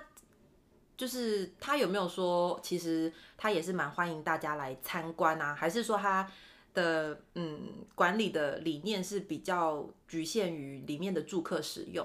[0.98, 5.54] 就是他有没有说，其实他也是蛮欢迎大家来参观啊？
[5.54, 6.28] 还是说他
[6.74, 12.04] 的嗯管理的理念是比较局限于里面的住客使用？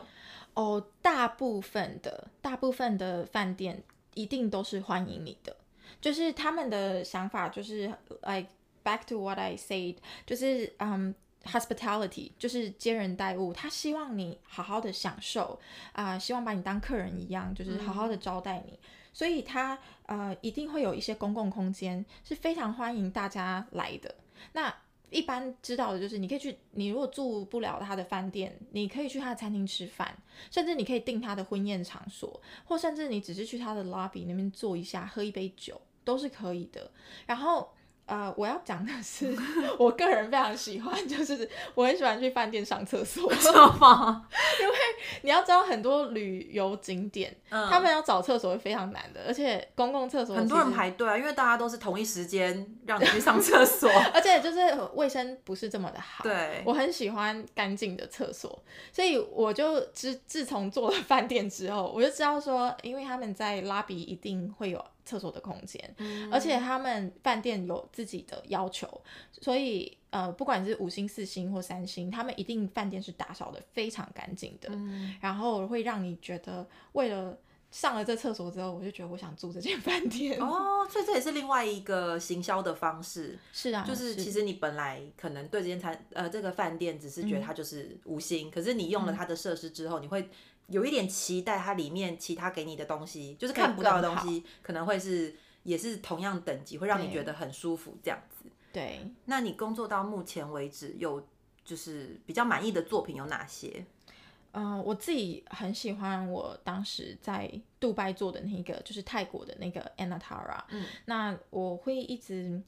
[0.53, 5.55] 哦，大部分的大部分的饭店一定都是欢迎你的，
[5.99, 8.47] 就是他们的想法就是，I
[8.83, 9.95] back to what I said，
[10.27, 15.59] 就是嗯，hospitality 就是接人待物，他希望你好好的享受
[15.91, 18.79] 啊、希望把你当客人一样，就是好好的招待你。
[19.11, 19.77] 所以他
[20.07, 24.15] 呃一定会有一些公共空间是非常欢迎大家来的。
[24.53, 24.73] 那
[25.09, 30.17] 一般知道的就是，你可以去，你如果住不了他的饭店，你可以去他的餐厅吃饭，
[30.49, 36.89] 甚至你可以订他的婚宴场所，或甚至你只是去他的 lobby 那边坐一下，喝一杯酒都是可以的。
[37.27, 37.71] 然后。
[38.05, 39.35] 呃，我要讲的是，
[39.79, 43.33] 我个人非常喜欢，就是我很喜欢去饭店上厕所。
[43.33, 44.27] 知道吗？
[44.61, 44.73] 因为？
[45.21, 53.89] 你要知道，很多旅游景点，嗯他们要找厕所是非常难的，而且公共厕所很多人排队啊，因为大家都是同一时间让你去上厕所。
[54.13, 54.59] 而且就是
[54.95, 56.23] 卫生不是这么的好。
[56.23, 66.31] 对我很喜欢干净的厕所，所以我就自自从做了饭店之后，我就知道说，因为他们在拉比一定会有厕所的空间，嗯。
[66.31, 68.87] 而且他们饭店有自己的要求，
[69.41, 75.15] 所以呃，不管是五星、四星或三星，他们一定饭店是打扫的非常干净的，嗯。
[75.21, 77.37] 然后会让你觉得为了。
[77.73, 80.39] 上了这厕所之后，我就觉得我想住这间饭店。
[80.39, 90.29] 哦，所以这也是另外一个行销的方式，是啊，就是其实你本来可能对这间餐呃这个饭店只是觉得它就是五星，可是你用了它的设施之后，你会
[90.67, 98.49] 有一点期待它里面其他给你的东西，就是看不到的东西，可能会是也是同样等级，会让你觉得很舒服这样子。
[98.71, 101.25] 对，那你工作到目前为止有
[101.63, 103.85] 就是比较满意的作品有哪些？
[104.55, 110.63] 嗯、我自己很喜欢我当时在杜拜做的那个，就是泰国的那个 Anatara。
[110.69, 112.61] 嗯，那我会一直，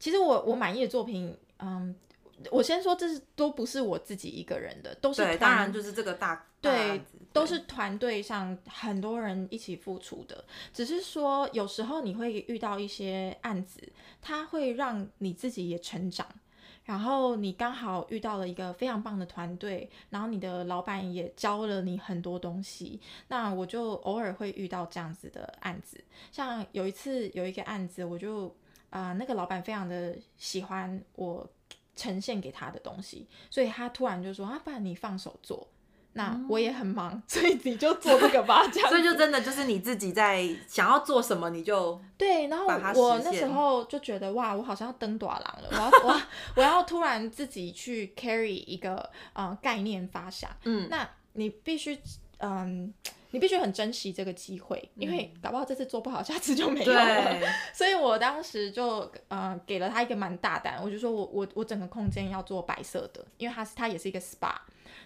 [0.00, 1.94] 其实我我满意的作品，嗯，
[2.50, 7.00] 我先说这是都不是我自己一个人的，都是当然就是这个大大对
[7.32, 13.80] 都是团队上很多人一起付出的，只是说有时候你会遇到一些案子，
[14.20, 16.26] 它会让你自己也成长。
[16.84, 22.98] 然后你刚好遇到了一个非常棒的团队，然后你的老板也教了你很多东西。
[23.28, 26.02] 那我就偶尔会遇到这样子的案子，
[26.32, 28.46] 像有一次有一个案子，我就
[28.88, 31.46] 啊、呃那个老板非常的喜欢我
[31.94, 35.68] 呈现给他的东西，所以他突然就说啊，不然你放手做。
[36.14, 42.66] 那我也很忙， 所以你就做这个吧， 这样所以就真的就是你自己在想要做什么，你就对，然后
[43.00, 46.20] 我那时候就觉得哇，我好像要登短廊了，我要我要
[46.56, 51.98] 我要突然自己去 carry 一个呃概念发想，嗯，那你必须
[52.38, 52.92] 嗯。
[53.30, 57.04] 你必须很珍惜这个机会，因为搞不好这次做不好，下次就没有了。
[57.38, 64.54] 对，所以我当时就呃给了他一个蛮大胆，我就说我我我整个空间要做白色的，因为它是它也是一个 SPA，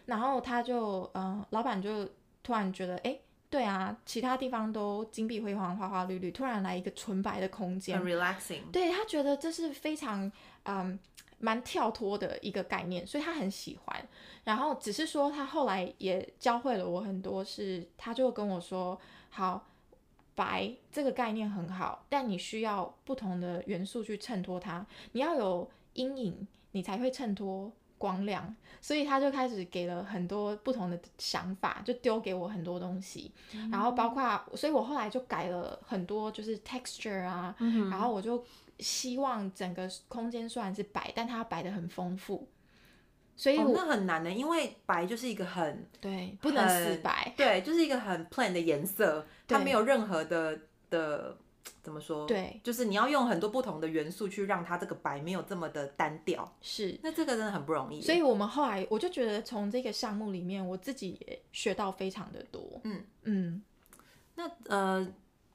[0.07, 2.09] 然后他就呃老板就
[2.43, 3.11] 突然觉得哎。
[3.11, 3.21] 诶
[3.53, 8.63] 对啊，其他地方都金碧辉煌、花花绿绿，突然来一个纯白的空间很，relaxing。
[8.73, 10.33] 对他觉得这是非常
[10.63, 10.99] 嗯
[11.37, 14.09] 蛮跳脱的一个概念，所以他很喜欢。
[14.45, 18.99] 然后只是说他后来也教会了我很多是，他就跟我说，
[19.29, 19.67] 好，
[20.35, 27.71] 白这个概念很好，但你需要不同的元素去衬托它，你要有阴影，你才会衬托。
[28.03, 33.31] 光亮，所以他就开始给了很多不同的想法，就丢给我很多东西，
[33.71, 37.55] 然后包括，所以我后来就改了很多，就是 texture 啊，
[37.89, 38.45] 然后我就
[38.81, 42.49] 希望整个空间虽然是白，但它白的很丰富，
[43.37, 50.59] 所以哦，那很难的，因为白就是一个很对不能死白，对，就是一个很 plain 的颜色，它没有任何的
[50.91, 51.37] 的
[51.83, 52.27] 怎么说？
[52.27, 56.99] 对，就是你要用很多不同的元素去让它这个白没有这么的单调，是。
[57.03, 58.01] 那这个真的很不容易。
[58.01, 62.81] 所以我们后来我就觉得从这个项目里面，我自己也学到非常的多。
[62.85, 63.63] 嗯嗯，
[64.37, 65.07] 那呃，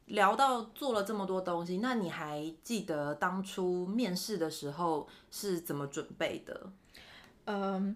[0.08, 6.72] 聊到做了这么多东西，那你还记得当初面试的时候是怎么准备的？
[7.46, 7.96] 嗯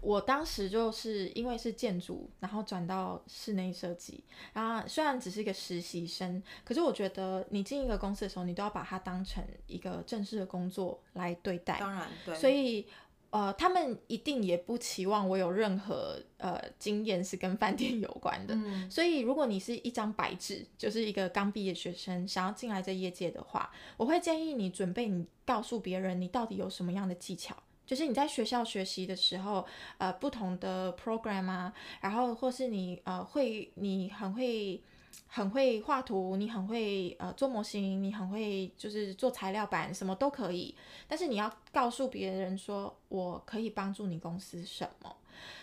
[0.00, 11.78] 我当时就是因为是建筑，然后转到室内设计，然后虽然只是一个实习生，可是我觉得你进一个公司的时候，你都要把它当成一个正式的工作来对待。
[11.78, 12.86] 当然，对，所以
[13.30, 18.54] 呃，他们一定也不期望我有任何呃经验是跟饭店有关的。
[18.54, 27.56] 嗯所以如果你是一张白纸，就是一个刚毕业学生想要进来这业界的话，我会建议你准备你告诉别人你到底有什么样的技巧。
[27.92, 29.66] 就是你在学校学习的时候，
[29.98, 31.70] 呃，不同的 program 啊，
[32.00, 34.82] 然后或是你呃会，你很会
[35.26, 40.74] 很会画图，你很会呃做模型，你很会就是做材料板，什么都可以。
[41.06, 45.14] 但是你要告诉别人说，我可以帮助你公司什么。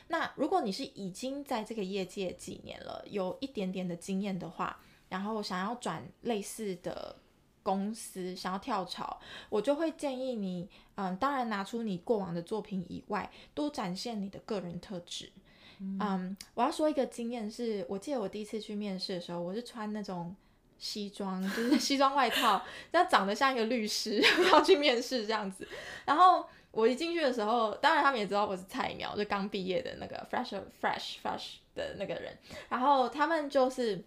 [0.10, 7.16] 那如果你是已经在这个业界几年了，有一点点的经验的话，然后想要转类似的
[7.64, 15.32] 公司想要跳槽，我就会建议你，嗯，当然拿出你过往的作品以外，多展现你的个人特质。
[15.80, 20.36] 嗯，我要说一个经验是，我记得我第一次去面试的时候，我是穿那种
[20.78, 25.68] 西装，就是西装外套，那长得像一个律师要去面试这样子。
[26.05, 32.38] 然后我一进去的时候，当然他们也知道我是菜鸟，就刚毕业的那个 fresh fresh fresh 的那个人。
[32.68, 34.03] 然后他们就是，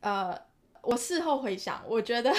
[0.00, 0.45] 呃。
[0.86, 2.32] 我事后回想，我觉得，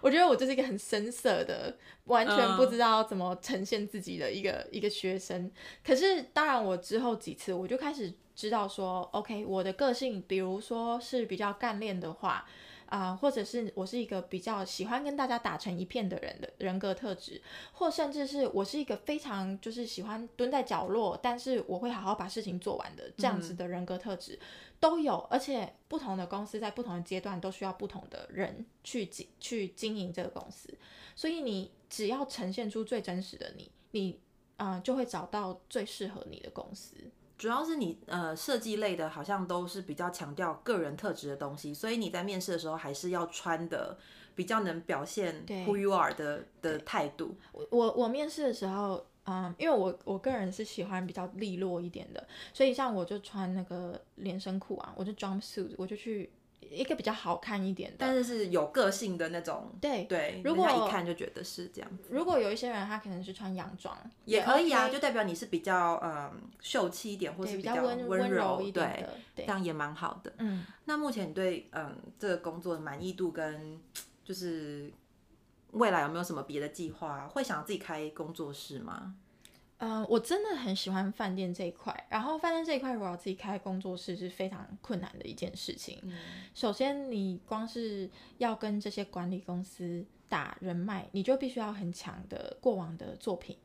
[0.00, 5.50] 我觉得我就是一个很生涩的，完全不知道怎么呈现自己的一个一个学生。
[5.84, 12.46] 可是，当然我之后几次，我就开始知道说，OK，我的个性，比如说是比较干练的话。
[12.88, 17.38] 啊，或者是我是一个比较喜欢跟大家打成一片的人的人格特质，
[17.72, 24.38] 或甚至是我是一个非常就是喜欢蹲在角落，但是我会好好把事情做完的这样子的人格特质
[24.80, 30.72] 都有，而且不同的公司在不同的阶段都需要不同的人去经去经营这个公司，
[31.16, 34.20] 所以你只要呈现出最真实的你，你
[34.56, 36.96] 啊就会找到最适合你的公司。
[37.36, 43.96] 主要是你呃设计类的，好像都是比较强调个人特质的东西，所以你在面试的时候还是要穿的
[44.34, 47.36] 比较能表现 who you are 的的态度。
[47.52, 56.30] 我我我面试的时候，嗯，因为我我个人是喜欢比较利落一点的，所以像我就穿那个连身裤啊，我就 jump suit，我就去。
[56.70, 59.72] 一个比较好看一点的，但是是有个性的那种。
[59.80, 62.10] 对对，如果一看就觉得是这样子。
[62.10, 70.30] 如果有一些人他可能是穿洋装，也可以啊，就代表你是比较嗯秀气一点，或是比较温温柔一点的，这样也蛮好的。
[70.36, 73.80] 嗯，那目前你对嗯这个工作的满意度跟
[74.22, 74.92] 就是
[75.72, 77.28] 未来有没有什么别的计划？
[77.28, 79.14] 会想自己开工作室吗？
[79.78, 82.06] 嗯，我真的很喜欢饭店这一块。
[82.08, 86.02] 然后饭店这一块，如果要自己开工作室是非常困难的一件事情。
[86.52, 93.56] 首先，你光是要跟这些管理公司打人脉，你就必须要很强的过往的作品。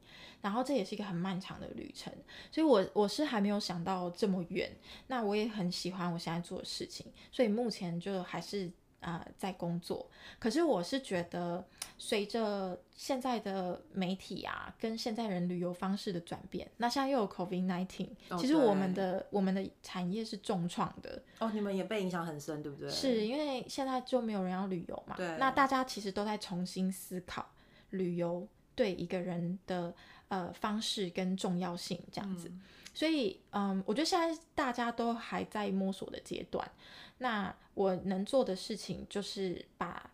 [0.41, 2.14] 然后这也是一个很漫长的旅程。
[2.51, 4.72] 所以，我我是还没有想到这么远。
[5.08, 8.70] 那我也很喜欢我现在做的事情，所以目前就还是。
[9.04, 11.64] 啊，在工作，可是我是觉得，
[11.97, 21.22] 随着现在的媒体啊，跟现在人旅游方式的转变，那现在又有 COVID nineteen，其实我们的我们的产业是重创的。
[21.39, 22.89] 哦，你们也被影响很深，对不对？
[22.89, 25.16] 是因为现在就没有人要旅游嘛？
[25.18, 25.38] 对。
[25.38, 27.45] 那大家其实都在重新思考
[27.89, 29.93] 旅游对一个人的
[30.30, 32.49] 呃方式跟重要性这样子，
[32.94, 36.70] 所以嗯，我觉得现在大家都还在摸索的阶段。
[37.18, 40.12] 那我能做的事情就是把，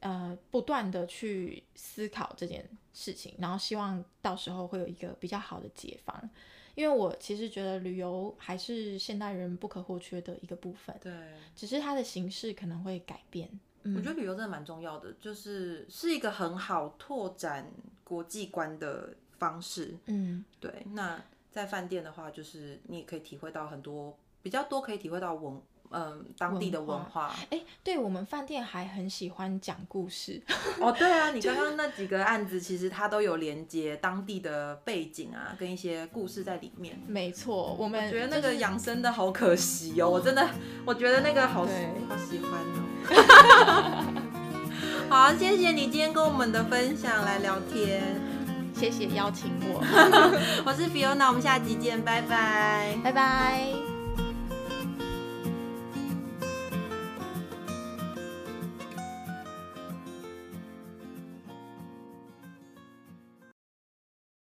[0.00, 6.30] 呃，不断的去思考这件事情，然后希望到时候会有一个比较好的解放，
[6.74, 11.12] 因为我其实觉得旅游还是现代人不可或缺的一个部分，对，
[11.56, 13.48] 只是它的形式可能会改变。
[13.84, 17.68] 我觉得旅游真的蛮重要的，就是是一个很好拓展
[18.04, 19.96] 国际观的方式。
[20.06, 20.86] 嗯，对。
[20.92, 21.20] 那
[21.52, 25.60] 在饭店的话，就是你也可以体会到很多比较多，可以体会到文。
[25.94, 30.40] 嗯，当地的文化，哎，对我们饭店还很喜欢讲故事
[30.80, 30.90] 哦。
[30.90, 36.98] 对啊，你刚刚 那几个案子，其实它都有连接当地的背景啊，跟一些故事在里面。
[37.06, 40.48] 没错，我们觉得那个养生的好可惜哦，我真的，
[40.86, 44.24] 我觉得那个好好喜欢哦。
[45.12, 48.18] 好，谢谢你今天跟我们的分享来聊天，
[48.82, 49.78] 谢谢邀请我。
[50.66, 53.81] 我是 Fiona，我们下集见，拜拜，拜拜。